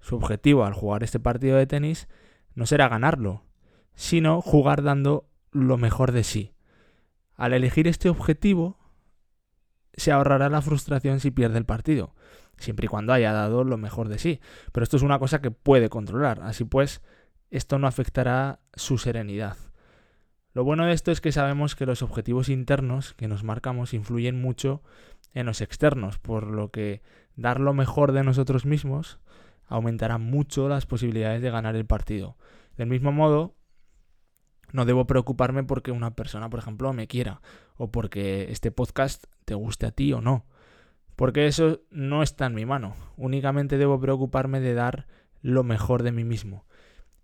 su 0.00 0.16
objetivo 0.16 0.64
al 0.64 0.74
jugar 0.74 1.04
este 1.04 1.20
partido 1.20 1.56
de 1.56 1.66
tenis 1.66 2.08
no 2.56 2.66
será 2.66 2.88
ganarlo, 2.88 3.44
sino 3.94 4.40
jugar 4.40 4.82
dando 4.82 5.28
lo 5.52 5.78
mejor 5.78 6.10
de 6.10 6.24
sí. 6.24 6.54
Al 7.36 7.52
elegir 7.52 7.86
este 7.86 8.08
objetivo, 8.08 8.78
se 9.92 10.10
ahorrará 10.10 10.48
la 10.48 10.62
frustración 10.62 11.20
si 11.20 11.30
pierde 11.30 11.58
el 11.58 11.66
partido, 11.66 12.14
siempre 12.56 12.86
y 12.86 12.88
cuando 12.88 13.12
haya 13.12 13.32
dado 13.32 13.62
lo 13.62 13.76
mejor 13.76 14.08
de 14.08 14.18
sí. 14.18 14.40
Pero 14.72 14.82
esto 14.82 14.96
es 14.96 15.02
una 15.02 15.18
cosa 15.18 15.40
que 15.40 15.50
puede 15.50 15.88
controlar, 15.90 16.40
así 16.42 16.64
pues, 16.64 17.02
esto 17.50 17.78
no 17.78 17.86
afectará 17.86 18.60
su 18.74 18.98
serenidad. 18.98 19.56
Lo 20.54 20.64
bueno 20.64 20.86
de 20.86 20.92
esto 20.92 21.12
es 21.12 21.20
que 21.20 21.32
sabemos 21.32 21.76
que 21.76 21.84
los 21.84 22.00
objetivos 22.00 22.48
internos 22.48 23.12
que 23.12 23.28
nos 23.28 23.44
marcamos 23.44 23.92
influyen 23.92 24.40
mucho 24.40 24.82
en 25.34 25.44
los 25.44 25.60
externos, 25.60 26.18
por 26.18 26.46
lo 26.46 26.70
que 26.70 27.02
dar 27.36 27.60
lo 27.60 27.74
mejor 27.74 28.12
de 28.12 28.24
nosotros 28.24 28.64
mismos 28.64 29.18
aumentará 29.66 30.18
mucho 30.18 30.68
las 30.68 30.86
posibilidades 30.86 31.42
de 31.42 31.50
ganar 31.50 31.76
el 31.76 31.86
partido. 31.86 32.36
Del 32.76 32.88
mismo 32.88 33.12
modo, 33.12 33.54
no 34.72 34.84
debo 34.84 35.06
preocuparme 35.06 35.64
porque 35.64 35.92
una 35.92 36.14
persona, 36.14 36.50
por 36.50 36.60
ejemplo, 36.60 36.92
me 36.92 37.06
quiera 37.06 37.40
o 37.76 37.90
porque 37.90 38.50
este 38.50 38.70
podcast 38.70 39.24
te 39.44 39.54
guste 39.54 39.86
a 39.86 39.92
ti 39.92 40.12
o 40.12 40.20
no. 40.20 40.46
Porque 41.14 41.46
eso 41.46 41.80
no 41.90 42.22
está 42.22 42.46
en 42.46 42.54
mi 42.54 42.66
mano. 42.66 42.94
Únicamente 43.16 43.78
debo 43.78 43.98
preocuparme 43.98 44.60
de 44.60 44.74
dar 44.74 45.06
lo 45.40 45.64
mejor 45.64 46.02
de 46.02 46.12
mí 46.12 46.24
mismo. 46.24 46.66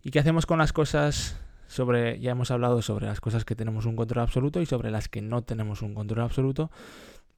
¿Y 0.02 0.10
qué 0.10 0.18
hacemos 0.18 0.46
con 0.46 0.58
las 0.58 0.72
cosas 0.72 1.38
sobre, 1.72 2.20
ya 2.20 2.32
hemos 2.32 2.50
hablado 2.50 2.82
sobre 2.82 3.06
las 3.06 3.20
cosas 3.20 3.44
que 3.44 3.56
tenemos 3.56 3.86
un 3.86 3.96
control 3.96 4.22
absoluto 4.22 4.60
y 4.60 4.66
sobre 4.66 4.90
las 4.90 5.08
que 5.08 5.22
no 5.22 5.42
tenemos 5.42 5.80
un 5.80 5.94
control 5.94 6.24
absoluto, 6.24 6.70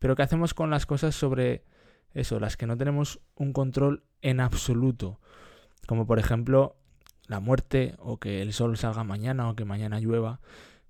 pero 0.01 0.17
¿qué 0.17 0.23
hacemos 0.23 0.55
con 0.55 0.71
las 0.71 0.87
cosas 0.87 1.15
sobre 1.15 1.65
eso, 2.15 2.41
las 2.41 2.57
que 2.57 2.67
no 2.67 2.77
tenemos 2.77 3.21
un 3.35 3.53
control 3.53 4.05
en 4.23 4.41
absoluto? 4.41 5.21
Como 5.87 6.07
por 6.07 6.19
ejemplo 6.19 6.77
la 7.27 7.41
muerte 7.41 7.95
o 7.99 8.19
que 8.19 8.43
el 8.43 8.53
sol 8.53 8.77
salga 8.77 9.05
mañana 9.05 9.49
o 9.49 9.57
que 9.57 9.65
mañana 9.65 10.01
llueva. 10.01 10.41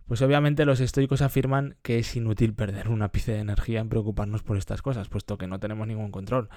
Pues 0.07 0.21
obviamente 0.21 0.67
los 0.67 0.81
estoicos 0.81 1.23
afirman 1.23 1.77
que 1.83 1.99
es 1.99 2.15
inútil 2.15 2.55
perder 2.55 2.89
una 2.89 3.07
ápice 3.07 3.33
de 3.33 3.39
energía 3.39 3.81
en 3.81 3.89
preocuparnos 3.89 4.43
por 4.43 4.59
estas 4.59 4.83
cosas, 4.83 5.09
puesto 5.09 5.39
que 5.39 5.47
no 5.47 5.61
tenemos 5.61 5.87
ningún 5.87 6.11
control. 6.11 6.51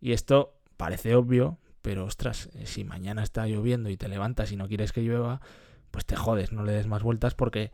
Y 0.00 0.12
esto 0.12 0.58
parece 0.76 1.14
obvio, 1.14 1.58
pero 1.82 2.04
ostras, 2.04 2.48
si 2.64 2.84
mañana 2.84 3.22
está 3.22 3.46
lloviendo 3.46 3.90
y 3.90 3.96
te 3.96 4.08
levantas 4.08 4.52
y 4.52 4.56
no 4.56 4.68
quieres 4.68 4.92
que 4.92 5.02
llueva, 5.02 5.40
pues 5.90 6.06
te 6.06 6.16
jodes, 6.16 6.52
no 6.52 6.64
le 6.64 6.72
des 6.72 6.86
más 6.86 7.02
vueltas 7.02 7.34
porque 7.34 7.72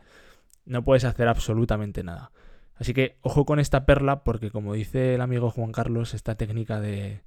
no 0.65 0.83
puedes 0.83 1.05
hacer 1.05 1.27
absolutamente 1.27 2.03
nada. 2.03 2.31
Así 2.79 2.93
que 2.93 3.17
ojo 3.21 3.45
con 3.45 3.59
esta 3.59 3.85
perla 3.85 4.23
porque 4.23 4.51
como 4.51 4.73
dice 4.73 5.13
el 5.15 5.21
amigo 5.21 5.51
Juan 5.51 5.73
Carlos, 5.73 6.13
esta 6.13 6.35
técnica 6.35 6.79
de, 6.79 7.21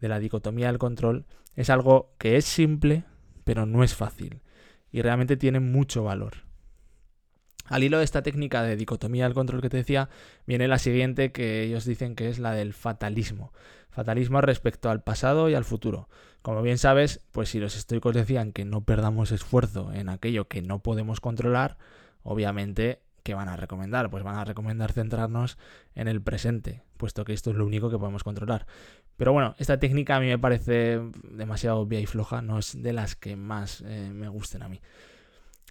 la 0.00 0.18
dicotomía 0.18 0.66
del 0.66 0.78
control 0.78 1.24
es 1.56 1.70
algo 1.70 2.14
que 2.18 2.36
es 2.36 2.44
simple, 2.44 3.04
pero 3.44 3.64
no 3.64 3.82
es 3.82 3.94
fácil 3.94 4.42
y 4.92 5.00
realmente 5.00 5.36
tiene 5.38 5.60
mucho 5.60 6.04
valor. 6.04 6.34
Al 7.64 7.84
hilo 7.84 7.98
de 7.98 8.04
esta 8.04 8.22
técnica 8.22 8.62
de 8.62 8.76
dicotomía 8.76 9.24
del 9.24 9.34
control 9.34 9.60
que 9.60 9.70
te 9.70 9.78
decía, 9.78 10.08
viene 10.46 10.68
la 10.68 10.78
siguiente 10.78 11.32
que 11.32 11.62
ellos 11.62 11.84
dicen 11.84 12.14
que 12.14 12.28
es 12.28 12.38
la 12.38 12.52
del 12.52 12.72
fatalismo. 12.72 13.52
Fatalismo 13.90 14.40
respecto 14.40 14.88
al 14.90 15.02
pasado 15.02 15.50
y 15.50 15.54
al 15.54 15.64
futuro. 15.64 16.08
Como 16.40 16.62
bien 16.62 16.78
sabes, 16.78 17.20
pues 17.30 17.50
si 17.50 17.58
los 17.58 17.76
estoicos 17.76 18.14
decían 18.14 18.52
que 18.52 18.64
no 18.64 18.84
perdamos 18.84 19.32
esfuerzo 19.32 19.92
en 19.92 20.08
aquello 20.08 20.48
que 20.48 20.62
no 20.62 20.82
podemos 20.82 21.20
controlar, 21.20 21.76
obviamente, 22.22 23.02
¿qué 23.28 23.34
van 23.34 23.50
a 23.50 23.58
recomendar? 23.58 24.08
Pues 24.08 24.24
van 24.24 24.36
a 24.36 24.44
recomendar 24.46 24.90
centrarnos 24.90 25.58
en 25.94 26.08
el 26.08 26.22
presente, 26.22 26.80
puesto 26.96 27.26
que 27.26 27.34
esto 27.34 27.50
es 27.50 27.56
lo 27.56 27.66
único 27.66 27.90
que 27.90 27.98
podemos 27.98 28.24
controlar. 28.24 28.66
Pero 29.18 29.34
bueno, 29.34 29.54
esta 29.58 29.78
técnica 29.78 30.16
a 30.16 30.20
mí 30.20 30.28
me 30.28 30.38
parece 30.38 30.98
demasiado 31.30 31.80
obvia 31.80 32.00
y 32.00 32.06
floja, 32.06 32.40
no 32.40 32.58
es 32.58 32.80
de 32.80 32.94
las 32.94 33.16
que 33.16 33.36
más 33.36 33.82
eh, 33.82 34.08
me 34.14 34.30
gusten 34.30 34.62
a 34.62 34.70
mí. 34.70 34.80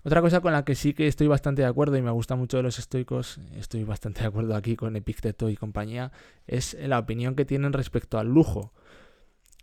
Otra 0.04 0.22
cosa 0.22 0.40
con 0.40 0.54
la 0.54 0.66
que 0.66 0.76
sí 0.76 0.94
que 0.94 1.08
estoy 1.08 1.26
bastante 1.26 1.64
de 1.64 1.68
acuerdo 1.68 1.98
y 1.98 2.04
me 2.04 2.12
gusta 2.12 2.36
mucho 2.36 2.58
de 2.58 2.64
los 2.64 2.78
estoicos, 2.78 3.40
estoy 3.56 3.84
bastante 3.84 4.22
de 4.22 4.28
acuerdo 4.28 4.56
aquí 4.56 4.76
con 4.76 4.96
Epicteto 4.96 5.50
y 5.50 5.56
compañía, 5.56 6.12
es 6.46 6.78
la 6.80 7.00
opinión 7.00 7.34
que 7.34 7.44
tienen 7.44 7.74
respecto 7.74 8.20
al 8.20 8.28
lujo. 8.28 8.72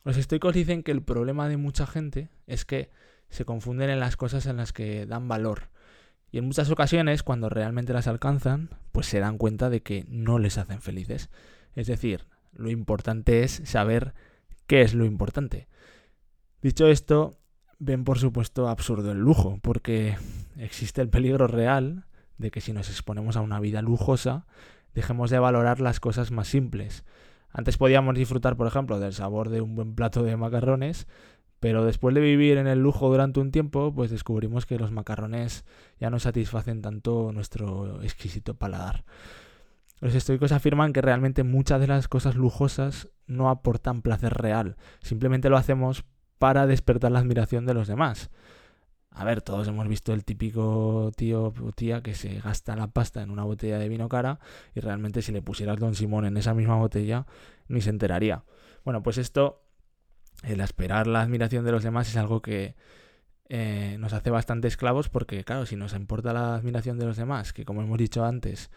Los 0.03 0.17
estoicos 0.17 0.53
dicen 0.53 0.83
que 0.83 0.91
el 0.91 1.05
problema 1.05 1.49
de 1.49 1.59
mucha 1.59 1.87
gente 1.87 2.29
es 2.49 2.65
que 2.65 2.91
se 3.31 3.45
confunden 3.45 3.89
en 3.89 4.01
las 4.01 4.17
cosas 4.17 4.47
en 4.47 4.57
las 4.57 4.73
que 4.73 5.07
dan 5.07 5.29
valor. 5.29 5.69
Y 6.35 6.39
en 6.39 6.47
muchas 6.47 6.69
ocasiones, 6.69 7.23
cuando 7.23 7.49
realmente 7.49 7.93
las 7.93 8.09
alcanzan, 8.09 8.71
pues 8.91 9.07
se 9.07 9.21
dan 9.21 9.39
cuenta 9.39 9.71
de 9.71 9.85
que 9.85 10.05
no 10.09 10.41
les 10.41 10.59
hacen 10.59 10.81
felices. 10.81 11.31
Es 11.77 11.87
decir, 11.87 12.27
lo 12.53 12.71
importante 12.71 13.45
es 13.45 13.63
saber 13.65 14.15
qué 14.67 14.83
es 14.83 14.95
lo 14.95 15.05
importante. 15.05 15.69
Dicho 16.61 16.89
esto, 16.89 17.39
ven 17.79 18.03
por 18.03 18.19
supuesto 18.19 18.67
absurdo 18.67 19.13
el 19.13 19.19
lujo, 19.19 19.61
porque 19.63 20.17
existe 20.57 21.01
el 21.01 21.09
peligro 21.09 21.47
real 21.47 22.05
de 22.37 22.51
que 22.51 22.61
si 22.61 22.73
nos 22.73 22.91
exponemos 22.91 23.37
a 23.37 23.41
una 23.41 23.61
vida 23.61 23.81
lujosa, 23.81 24.45
dejemos 24.93 25.31
de 25.31 25.39
valorar 25.39 25.81
las 25.81 26.01
cosas 26.01 26.33
más 26.33 26.49
simples. 26.49 27.05
Antes 27.49 27.79
podíamos 27.79 28.17
disfrutar, 28.17 28.57
por 28.57 28.67
ejemplo, 28.67 28.99
del 28.99 29.13
sabor 29.13 29.51
de 29.51 29.61
un 29.61 29.77
buen 29.77 29.95
plato 29.95 30.25
de 30.25 30.37
macarrones, 30.37 31.07
pero 31.65 31.83
después 31.83 32.15
de 32.15 32.21
vivir 32.21 32.59
en 32.59 32.67
el 32.67 32.81
lujo 32.81 33.09
durante 33.09 33.41
un 33.41 33.51
tiempo, 33.51 33.91
pues 33.95 34.11
descubrimos 34.11 34.67
que 34.67 34.79
los 34.79 34.93
macarrones 34.93 35.65
ya 35.99 36.11
no 36.11 36.19
satisfacen 36.19 36.83
tanto 36.83 37.33
nuestro 37.33 38.03
exquisito 38.03 38.53
paladar. 38.53 39.07
Los 39.99 40.15
estoicos 40.15 40.53
afirman 40.53 40.93
que 40.93 41.01
realmente 41.01 41.43
muchas 41.43 41.81
de 41.81 41.87
las 41.87 42.07
cosas 42.07 42.35
lujosas 42.35 43.09
no 43.27 43.49
aportan 43.49 44.03
placer 44.03 44.35
real, 44.35 44.77
simplemente 45.01 45.49
lo 45.49 45.57
hacemos 45.57 46.05
para 46.39 46.67
despertar 46.67 47.11
la 47.13 47.21
admiración 47.21 47.65
de 47.65 47.73
los 47.73 47.89
demás. 47.89 48.29
A 49.09 49.25
ver, 49.25 49.41
todos 49.41 49.67
hemos 49.67 49.89
visto 49.89 50.13
el 50.13 50.23
típico 50.23 51.13
tío 51.17 51.45
o 51.47 51.73
tía 51.73 52.03
que 52.03 52.15
se 52.15 52.41
gasta 52.41 52.77
la 52.77 52.89
pasta 52.89 53.23
en 53.23 53.31
una 53.31 53.45
botella 53.45 53.79
de 53.79 53.89
vino 53.89 54.11
cara 54.11 54.39
y 54.75 54.81
realmente 54.81 55.23
si 55.23 55.33
le 55.33 55.41
pusieras 55.41 55.79
Don 55.79 55.95
Simón 55.95 56.27
en 56.27 56.37
esa 56.37 56.53
misma 56.53 56.77
botella 56.77 57.25
ni 57.69 57.81
se 57.81 57.89
enteraría. 57.89 58.45
Bueno, 58.85 59.03
pues 59.03 59.17
esto, 59.17 59.64
el 60.43 60.61
esperar 60.61 61.07
la 61.07 61.23
admiración 61.23 61.65
de 61.65 61.73
los 61.73 61.83
demás 61.83 62.09
es 62.09 62.17
algo 62.17 62.43
que 62.43 62.75
eh, 63.49 63.97
nos 64.01 64.13
hace 64.13 64.31
bastante 64.31 64.69
esclavos 64.69 65.09
porque, 65.09 65.45
claro, 65.45 65.67
si 65.67 65.77
nos 65.77 65.95
importa 65.95 66.33
la 66.33 66.55
admiración 66.55 66.99
de 66.99 67.07
los 67.07 67.17
demás, 67.17 67.53
que 67.53 67.65
como 67.65 67.83
hemos 67.83 67.99
dicho 67.99 68.25
antes, 68.25 68.71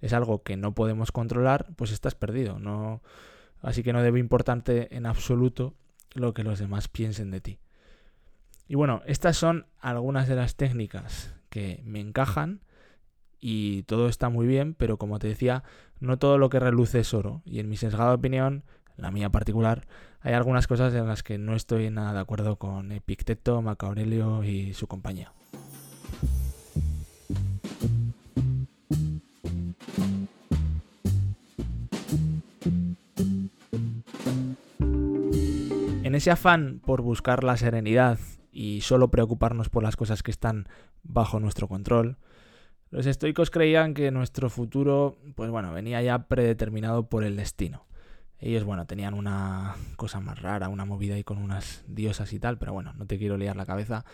es 0.00 0.12
algo 0.12 0.42
que 0.42 0.56
no 0.56 0.74
podemos 0.74 1.12
controlar, 1.12 1.66
pues 1.76 1.92
estás 1.92 2.14
perdido. 2.14 2.58
No, 2.58 3.02
así 3.62 3.82
que 3.82 3.92
no 3.92 4.02
debe 4.02 4.20
importarte 4.20 4.94
en 4.96 5.06
absoluto 5.06 5.74
lo 6.14 6.34
que 6.34 6.44
los 6.44 6.58
demás 6.58 6.88
piensen 6.88 7.30
de 7.30 7.40
ti. 7.40 7.58
Y 8.66 8.76
bueno, 8.76 9.02
estas 9.06 9.36
son 9.36 9.66
algunas 9.80 10.28
de 10.28 10.36
las 10.36 10.56
técnicas 10.56 11.34
que 11.50 11.82
me 11.84 12.00
encajan 12.00 12.60
y 13.40 13.82
todo 13.82 14.08
está 14.08 14.30
muy 14.30 14.46
bien, 14.46 14.74
pero 14.74 14.96
como 14.96 15.18
te 15.18 15.28
decía, 15.28 15.64
no 16.00 16.18
todo 16.18 16.38
lo 16.38 16.48
que 16.48 16.60
reluce 16.60 17.00
es 17.00 17.12
oro. 17.12 17.42
Y 17.44 17.60
en 17.60 17.68
mi 17.68 17.76
sesgada 17.76 18.14
opinión, 18.14 18.64
la 18.96 19.10
mía 19.10 19.30
particular, 19.30 19.86
hay 20.20 20.34
algunas 20.34 20.66
cosas 20.66 20.94
en 20.94 21.06
las 21.06 21.22
que 21.22 21.38
no 21.38 21.54
estoy 21.54 21.90
nada 21.90 22.12
de 22.12 22.20
acuerdo 22.20 22.56
con 22.56 22.92
Epicteto, 22.92 23.60
Marco 23.62 23.86
Aurelio 23.86 24.44
y 24.44 24.74
su 24.74 24.86
compañía. 24.86 25.32
en 36.14 36.18
ese 36.18 36.30
afán 36.30 36.80
por 36.86 37.02
buscar 37.02 37.42
la 37.42 37.56
serenidad 37.56 38.20
y 38.52 38.82
solo 38.82 39.10
preocuparnos 39.10 39.68
por 39.68 39.82
las 39.82 39.96
cosas 39.96 40.22
que 40.22 40.30
están 40.30 40.68
bajo 41.02 41.40
nuestro 41.40 41.66
control, 41.66 42.18
los 42.90 43.06
estoicos 43.06 43.50
creían 43.50 43.94
que 43.94 44.12
nuestro 44.12 44.48
futuro, 44.48 45.18
pues 45.34 45.50
bueno, 45.50 45.72
venía 45.72 46.00
ya 46.02 46.28
predeterminado 46.28 47.08
por 47.08 47.24
el 47.24 47.34
destino. 47.34 47.88
Ellos, 48.46 48.64
bueno, 48.64 48.86
tenían 48.86 49.14
una 49.14 49.74
cosa 49.96 50.20
más 50.20 50.42
rara, 50.42 50.68
una 50.68 50.84
movida 50.84 51.14
ahí 51.14 51.24
con 51.24 51.38
unas 51.38 51.82
diosas 51.88 52.30
y 52.34 52.38
tal, 52.38 52.58
pero 52.58 52.74
bueno, 52.74 52.92
no 52.92 53.06
te 53.06 53.16
quiero 53.16 53.38
liar 53.38 53.56
la 53.56 53.64
cabeza. 53.64 54.04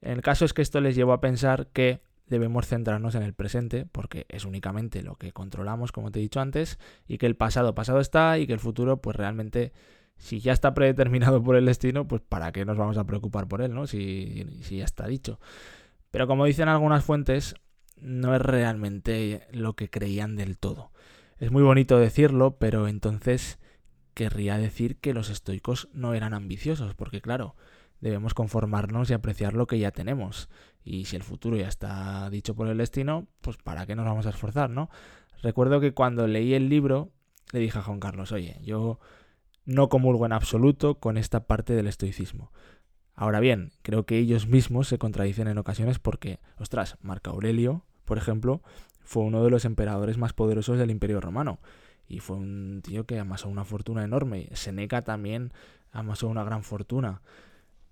El 0.00 0.22
caso 0.22 0.44
es 0.44 0.52
que 0.52 0.62
esto 0.62 0.80
les 0.80 0.94
llevó 0.94 1.12
a 1.12 1.20
pensar 1.20 1.66
que 1.72 2.00
debemos 2.28 2.68
centrarnos 2.68 3.16
en 3.16 3.24
el 3.24 3.34
presente, 3.34 3.84
porque 3.90 4.24
es 4.28 4.44
únicamente 4.44 5.02
lo 5.02 5.16
que 5.16 5.32
controlamos, 5.32 5.90
como 5.90 6.12
te 6.12 6.20
he 6.20 6.22
dicho 6.22 6.40
antes, 6.40 6.78
y 7.08 7.18
que 7.18 7.26
el 7.26 7.34
pasado 7.34 7.74
pasado 7.74 7.98
está 7.98 8.38
y 8.38 8.46
que 8.46 8.52
el 8.52 8.60
futuro, 8.60 9.02
pues 9.02 9.16
realmente 9.16 9.72
Si 10.22 10.38
ya 10.40 10.52
está 10.52 10.72
predeterminado 10.72 11.42
por 11.42 11.56
el 11.56 11.66
destino, 11.66 12.06
pues 12.06 12.22
¿para 12.22 12.52
qué 12.52 12.64
nos 12.64 12.76
vamos 12.78 12.96
a 12.96 13.04
preocupar 13.04 13.48
por 13.48 13.62
él, 13.62 13.74
no? 13.74 13.86
Si, 13.88 14.46
si 14.62 14.76
ya 14.78 14.84
está 14.84 15.06
dicho. 15.08 15.40
Pero 16.12 16.26
como 16.28 16.44
dicen 16.44 16.68
algunas 16.68 17.04
fuentes, 17.04 17.56
no 18.00 18.34
es 18.34 18.40
realmente 18.40 19.46
lo 19.50 19.74
que 19.74 19.90
creían 19.90 20.36
del 20.36 20.58
todo. 20.58 20.92
Es 21.38 21.50
muy 21.50 21.62
bonito 21.62 21.98
decirlo, 21.98 22.56
pero 22.58 22.86
entonces 22.86 23.58
querría 24.14 24.58
decir 24.58 24.96
que 24.96 25.14
los 25.14 25.30
estoicos 25.30 25.88
no 25.92 26.14
eran 26.14 26.34
ambiciosos, 26.34 26.94
porque 26.94 27.20
claro, 27.20 27.56
debemos 28.00 28.34
conformarnos 28.34 29.10
y 29.10 29.14
apreciar 29.14 29.54
lo 29.54 29.66
que 29.66 29.78
ya 29.78 29.92
tenemos. 29.92 30.48
Y 30.84 31.04
si 31.04 31.16
el 31.16 31.22
futuro 31.22 31.56
ya 31.56 31.68
está 31.68 32.28
dicho 32.30 32.54
por 32.54 32.68
el 32.68 32.78
destino, 32.78 33.28
pues 33.40 33.56
¿para 33.56 33.86
qué 33.86 33.94
nos 33.94 34.04
vamos 34.04 34.26
a 34.26 34.30
esforzar, 34.30 34.70
no? 34.70 34.90
Recuerdo 35.42 35.80
que 35.80 35.92
cuando 35.92 36.26
leí 36.26 36.54
el 36.54 36.68
libro, 36.68 37.10
le 37.52 37.60
dije 37.60 37.78
a 37.78 37.82
Juan 37.82 38.00
Carlos, 38.00 38.32
oye, 38.32 38.58
yo 38.62 38.98
no 39.64 39.88
comulgo 39.88 40.26
en 40.26 40.32
absoluto 40.32 40.98
con 40.98 41.16
esta 41.16 41.46
parte 41.46 41.74
del 41.74 41.86
estoicismo. 41.86 42.52
Ahora 43.14 43.40
bien, 43.40 43.72
creo 43.82 44.04
que 44.04 44.18
ellos 44.18 44.48
mismos 44.48 44.88
se 44.88 44.98
contradicen 44.98 45.46
en 45.46 45.58
ocasiones 45.58 45.98
porque, 45.98 46.40
ostras, 46.58 46.96
Marco 47.02 47.30
Aurelio, 47.30 47.84
por 48.04 48.18
ejemplo, 48.18 48.62
fue 49.00 49.22
uno 49.22 49.44
de 49.44 49.50
los 49.50 49.64
emperadores 49.64 50.18
más 50.18 50.32
poderosos 50.32 50.78
del 50.78 50.90
Imperio 50.90 51.20
Romano 51.20 51.60
y 52.12 52.20
fue 52.20 52.36
un 52.36 52.82
tío 52.84 53.06
que 53.06 53.18
amasó 53.18 53.48
una 53.48 53.64
fortuna 53.64 54.04
enorme. 54.04 54.50
Seneca 54.52 55.00
también 55.00 55.50
amasó 55.92 56.28
una 56.28 56.44
gran 56.44 56.62
fortuna. 56.62 57.22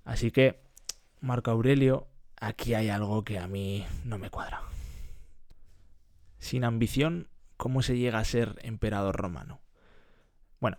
Así 0.05 0.31
que, 0.31 0.61
Marco 1.21 1.50
Aurelio, 1.50 2.07
aquí 2.39 2.75
hay 2.75 2.91
algo 2.91 3.25
que 3.25 3.39
a 3.39 3.49
mí 3.49 3.87
no 4.05 4.19
me 4.19 4.29
cuadra. 4.29 4.61
Sin 6.39 6.65
ambición, 6.65 7.29
¿cómo 7.57 7.81
se 7.81 7.97
llega 7.97 8.19
a 8.19 8.25
ser 8.25 8.59
emperador 8.62 9.17
romano? 9.17 9.62
Bueno, 10.61 10.77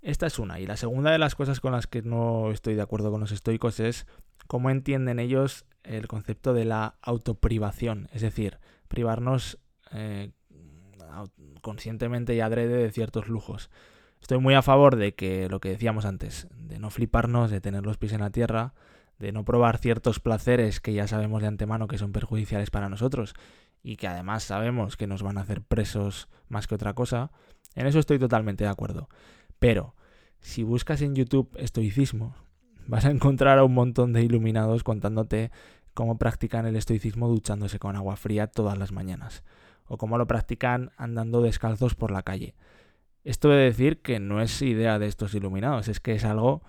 esta 0.00 0.28
es 0.28 0.38
una. 0.38 0.60
Y 0.60 0.66
la 0.66 0.76
segunda 0.76 1.10
de 1.10 1.18
las 1.18 1.34
cosas 1.34 1.58
con 1.58 1.72
las 1.72 1.88
que 1.88 2.02
no 2.02 2.52
estoy 2.52 2.76
de 2.76 2.82
acuerdo 2.82 3.10
con 3.10 3.18
los 3.20 3.32
estoicos 3.32 3.80
es 3.80 4.06
cómo 4.46 4.70
entienden 4.70 5.18
ellos 5.18 5.64
el 5.82 6.06
concepto 6.06 6.54
de 6.54 6.66
la 6.66 6.94
autoprivación. 7.02 8.08
Es 8.12 8.22
decir, 8.22 8.60
privarnos 8.86 9.58
eh, 9.90 10.30
conscientemente 11.60 12.34
y 12.34 12.40
adrede 12.40 12.76
de 12.76 12.90
ciertos 12.90 13.28
lujos. 13.28 13.70
Estoy 14.20 14.38
muy 14.38 14.54
a 14.54 14.62
favor 14.62 14.96
de 14.96 15.14
que 15.14 15.48
lo 15.48 15.60
que 15.60 15.70
decíamos 15.70 16.04
antes, 16.04 16.46
de 16.56 16.78
no 16.78 16.90
fliparnos, 16.90 17.50
de 17.50 17.60
tener 17.60 17.84
los 17.84 17.96
pies 17.96 18.12
en 18.12 18.20
la 18.20 18.30
tierra, 18.30 18.74
de 19.18 19.32
no 19.32 19.44
probar 19.44 19.78
ciertos 19.78 20.20
placeres 20.20 20.80
que 20.80 20.92
ya 20.92 21.06
sabemos 21.06 21.42
de 21.42 21.48
antemano 21.48 21.88
que 21.88 21.98
son 21.98 22.12
perjudiciales 22.12 22.70
para 22.70 22.88
nosotros 22.88 23.34
y 23.82 23.96
que 23.96 24.08
además 24.08 24.42
sabemos 24.44 24.96
que 24.96 25.06
nos 25.06 25.22
van 25.22 25.38
a 25.38 25.42
hacer 25.42 25.62
presos 25.62 26.28
más 26.48 26.66
que 26.66 26.74
otra 26.74 26.94
cosa. 26.94 27.30
En 27.74 27.86
eso 27.86 27.98
estoy 27.98 28.18
totalmente 28.18 28.64
de 28.64 28.70
acuerdo. 28.70 29.08
Pero 29.58 29.94
si 30.40 30.62
buscas 30.62 31.02
en 31.02 31.14
YouTube 31.14 31.50
estoicismo, 31.56 32.34
vas 32.86 33.04
a 33.04 33.10
encontrar 33.10 33.58
a 33.58 33.64
un 33.64 33.74
montón 33.74 34.12
de 34.12 34.22
iluminados 34.22 34.82
contándote 34.82 35.50
cómo 35.94 36.18
practican 36.18 36.66
el 36.66 36.76
estoicismo 36.76 37.28
duchándose 37.28 37.78
con 37.78 37.96
agua 37.96 38.16
fría 38.16 38.46
todas 38.46 38.78
las 38.78 38.92
mañanas, 38.92 39.44
o 39.90 39.98
cómo 39.98 40.18
lo 40.18 40.26
practican 40.28 40.92
andando 40.96 41.42
descalzos 41.42 41.96
por 41.96 42.12
la 42.12 42.22
calle. 42.22 42.54
Esto 43.24 43.48
de 43.48 43.64
decir 43.64 44.00
que 44.02 44.20
no 44.20 44.40
es 44.40 44.62
idea 44.62 45.00
de 45.00 45.08
estos 45.08 45.34
iluminados, 45.34 45.88
es 45.88 45.98
que 45.98 46.14
es 46.14 46.24
algo 46.24 46.62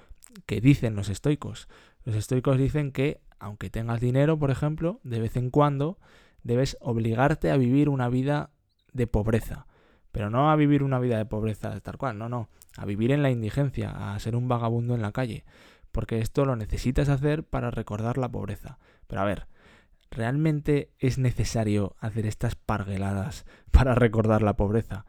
que 0.48 0.60
dicen 0.60 0.96
los 0.96 1.08
estoicos. 1.08 1.70
Los 2.04 2.16
estoicos 2.16 2.58
dicen 2.58 2.92
que, 2.92 3.22
aunque 3.40 3.70
tengas 3.70 4.02
dinero, 4.02 4.40
por 4.40 4.50
ejemplo, 4.50 5.00
de 5.04 5.20
vez 5.20 5.38
en 5.38 5.52
cuando 5.52 6.00
debes 6.42 6.78
obligarte 6.82 7.52
a 7.52 7.58
vivir 7.58 7.90
una 7.90 8.10
vida 8.10 8.50
de 8.92 9.06
pobreza. 9.06 9.68
Pero 10.12 10.32
no 10.32 10.50
a 10.50 10.56
vivir 10.56 10.82
una 10.82 10.98
vida 10.98 11.20
de 11.20 11.26
pobreza 11.26 11.80
tal 11.80 12.00
cual, 12.00 12.18
no, 12.18 12.28
no 12.28 12.50
a 12.76 12.86
vivir 12.86 13.12
en 13.12 13.22
la 13.22 13.30
indigencia, 13.30 14.14
a 14.14 14.20
ser 14.20 14.36
un 14.36 14.48
vagabundo 14.48 14.96
en 14.96 15.04
la 15.04 15.12
calle, 15.12 15.46
porque 15.92 16.20
esto 16.20 16.46
lo 16.46 16.56
necesitas 16.56 17.08
hacer 17.08 17.44
para 17.44 17.70
recordar 17.70 18.18
la 18.18 18.30
pobreza. 18.30 18.80
Pero 19.06 19.22
a 19.22 19.26
ver, 19.26 19.48
¿realmente 20.12 20.92
es 21.00 21.18
necesario 21.18 21.96
hacer 22.00 22.26
estas 22.26 22.56
pargueladas 22.56 23.46
para 23.72 23.96
recordar 23.96 24.42
la 24.44 24.56
pobreza? 24.56 25.06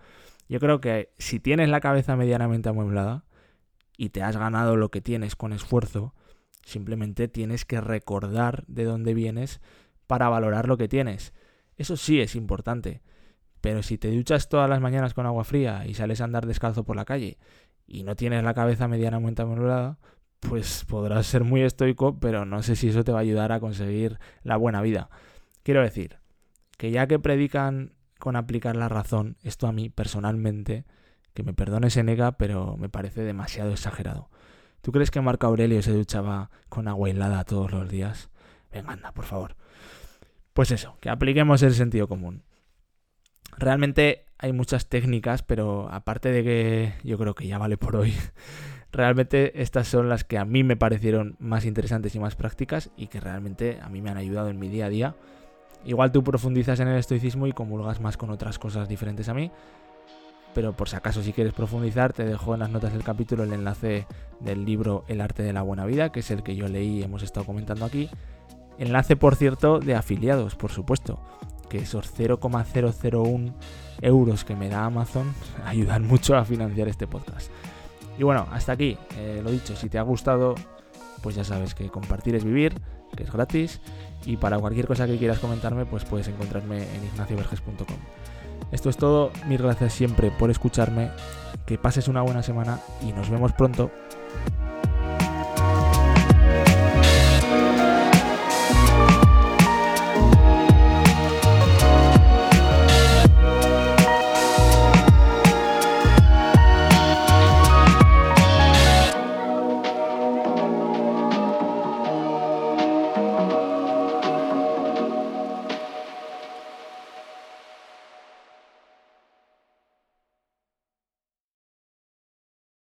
Yo 0.48 0.60
creo 0.60 0.80
que 0.80 1.12
si 1.18 1.40
tienes 1.40 1.68
la 1.68 1.80
cabeza 1.80 2.16
medianamente 2.16 2.68
amueblada 2.68 3.24
y 3.96 4.10
te 4.10 4.22
has 4.22 4.36
ganado 4.36 4.76
lo 4.76 4.90
que 4.90 5.00
tienes 5.00 5.36
con 5.36 5.52
esfuerzo, 5.52 6.14
simplemente 6.64 7.28
tienes 7.28 7.64
que 7.64 7.80
recordar 7.80 8.64
de 8.66 8.84
dónde 8.84 9.14
vienes 9.14 9.60
para 10.06 10.28
valorar 10.28 10.68
lo 10.68 10.76
que 10.76 10.88
tienes. 10.88 11.32
Eso 11.76 11.96
sí 11.96 12.20
es 12.20 12.34
importante. 12.34 13.02
Pero 13.60 13.82
si 13.82 13.96
te 13.96 14.10
duchas 14.10 14.48
todas 14.48 14.68
las 14.68 14.80
mañanas 14.80 15.14
con 15.14 15.24
agua 15.24 15.44
fría 15.44 15.86
y 15.86 15.94
sales 15.94 16.20
a 16.20 16.24
andar 16.24 16.46
descalzo 16.46 16.84
por 16.84 16.96
la 16.96 17.04
calle 17.04 17.38
y 17.86 18.02
no 18.02 18.16
tienes 18.16 18.42
la 18.42 18.54
cabeza 18.54 18.88
medianamente 18.88 19.42
amueblada, 19.42 19.98
pues 20.48 20.85
podrás 20.85 21.26
ser 21.26 21.44
muy 21.44 21.62
estoico, 21.62 22.18
pero 22.18 22.44
no 22.44 22.62
sé 22.62 22.76
si 22.76 22.88
eso 22.88 23.05
te 23.05 23.12
va 23.12 23.18
a 23.18 23.22
ayudar 23.22 23.52
a 23.52 23.61
conseguir 23.61 24.18
la 24.42 24.57
buena 24.57 24.83
vida. 24.83 25.09
Quiero 25.62 25.83
decir, 25.83 26.18
que 26.76 26.90
ya 26.90 27.07
que 27.07 27.18
predican 27.18 27.94
con 28.18 28.37
aplicar 28.37 28.76
la 28.76 28.88
razón, 28.88 29.37
esto 29.42 29.66
a 29.66 29.72
mí 29.72 29.88
personalmente, 29.88 30.85
que 31.33 31.42
me 31.42 31.55
perdone 31.55 31.90
Seneca, 31.90 32.33
pero 32.33 32.76
me 32.76 32.88
parece 32.88 33.22
demasiado 33.22 33.72
exagerado. 33.72 34.31
¿Tú 34.81 34.90
crees 34.90 35.11
que 35.11 35.20
Marco 35.20 35.46
Aurelio 35.46 35.81
se 35.81 35.92
duchaba 35.92 36.50
con 36.68 36.88
agua 36.88 37.09
helada 37.09 37.44
todos 37.44 37.70
los 37.70 37.88
días? 37.88 38.28
Venga, 38.72 38.92
anda, 38.92 39.12
por 39.12 39.24
favor. 39.24 39.57
Pues 40.52 40.72
eso, 40.72 40.98
que 41.00 41.09
apliquemos 41.09 41.62
el 41.62 41.74
sentido 41.74 42.09
común. 42.09 42.42
Realmente 43.57 44.26
hay 44.38 44.52
muchas 44.52 44.88
técnicas, 44.88 45.42
pero 45.42 45.88
aparte 45.90 46.31
de 46.31 46.42
que 46.42 46.94
yo 47.05 47.16
creo 47.16 47.35
que 47.35 47.46
ya 47.46 47.59
vale 47.59 47.76
por 47.76 47.94
hoy, 47.96 48.12
realmente 48.92 49.62
estas 49.62 49.88
son 49.88 50.09
las 50.09 50.24
que 50.24 50.38
a 50.38 50.44
mí 50.44 50.62
me 50.62 50.76
parecieron 50.76 51.37
más 51.38 51.64
interesantes 51.64 52.14
y 52.14 52.20
más 52.20 52.37
prácticas 52.37 52.90
y 52.96 53.07
que 53.07 53.20
realmente 53.20 53.78
a 53.83 53.88
mí 53.88 54.02
me 54.02 54.11
han 54.11 54.18
ayudado 54.18 54.48
en 54.50 54.59
mi 54.59 54.68
día 54.68 54.87
a 54.87 54.90
día. 54.90 55.14
Igual 55.85 56.12
tú 56.12 56.22
profundizas 56.22 56.78
en 56.78 56.88
el 56.88 56.98
estoicismo 56.98 57.46
y 57.46 57.52
comulgas 57.52 58.00
más 58.00 58.16
con 58.16 58.31
otras 58.31 58.59
cosas 58.59 58.88
diferentes 58.88 59.28
a 59.28 59.35
mí, 59.35 59.50
pero 60.55 60.76
por 60.76 60.88
si 60.88 60.96
acaso 60.96 61.22
si 61.22 61.33
quieres 61.33 61.55
profundizar 61.55 62.12
te 62.12 62.24
dejo 62.24 62.55
en 62.55 62.61
las 62.61 62.70
notas 62.70 62.92
del 62.92 63.02
capítulo 63.02 63.42
el 63.42 63.52
enlace 63.52 64.07
del 64.40 64.64
libro 64.64 65.05
El 65.09 65.20
arte 65.20 65.42
de 65.42 65.52
la 65.52 65.62
buena 65.62 65.87
vida, 65.87 66.12
que 66.12 66.20
es 66.20 66.31
el 66.31 66.42
que 66.42 66.55
yo 66.55 66.68
leí 66.68 66.98
y 66.98 67.02
hemos 67.02 67.22
estado 67.22 67.46
comentando 67.46 67.85
aquí. 67.85 68.09
Enlace, 68.78 69.16
por 69.16 69.37
cierto, 69.37 69.81
de 69.81 69.94
afiliados, 69.94 70.55
por 70.55 70.70
supuesto 70.70 71.18
que 71.68 71.78
esos 71.78 72.12
0,001 72.12 73.55
euros 74.02 74.44
que 74.44 74.55
me 74.55 74.68
da 74.68 74.85
Amazon 74.85 75.33
ayudan 75.64 76.07
mucho 76.07 76.37
a 76.37 76.44
financiar 76.44 76.88
este 76.88 77.07
podcast. 77.07 77.50
Y 78.22 78.24
bueno, 78.24 78.46
hasta 78.52 78.70
aquí, 78.70 78.96
eh, 79.18 79.40
lo 79.42 79.50
dicho, 79.50 79.74
si 79.74 79.88
te 79.88 79.98
ha 79.98 80.02
gustado, 80.02 80.54
pues 81.24 81.35
ya 81.35 81.42
sabes 81.42 81.74
que 81.74 81.88
compartir 81.88 82.37
es 82.37 82.44
vivir, 82.44 82.72
que 83.16 83.24
es 83.24 83.32
gratis, 83.32 83.80
y 84.24 84.37
para 84.37 84.61
cualquier 84.61 84.87
cosa 84.87 85.08
que 85.08 85.18
quieras 85.18 85.40
comentarme, 85.40 85.87
pues 85.87 86.04
puedes 86.04 86.28
encontrarme 86.28 86.85
en 86.94 87.04
ignacioverges.com. 87.04 87.96
Esto 88.70 88.90
es 88.90 88.96
todo, 88.96 89.32
mil 89.48 89.61
gracias 89.61 89.94
siempre 89.94 90.30
por 90.30 90.52
escucharme, 90.52 91.11
que 91.66 91.78
pases 91.78 92.06
una 92.06 92.22
buena 92.22 92.44
semana 92.44 92.78
y 93.02 93.12
nos 93.12 93.28
vemos 93.28 93.52
pronto. 93.54 93.90